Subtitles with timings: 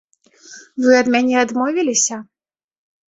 [0.85, 2.17] Вы ад мяне адмовіліся?